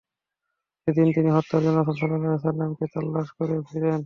[0.83, 3.99] সেদিন তিনি হত্যার জন্য রাসূল সাল্লাল্লাহু আলাইহি ওয়াসাল্লাম-কে তালাশ করে ফিরেন।